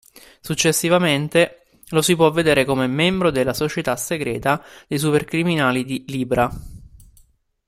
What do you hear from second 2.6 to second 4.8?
come membro della Società segreta